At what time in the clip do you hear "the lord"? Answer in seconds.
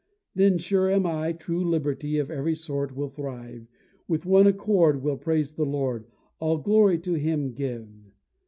5.53-6.07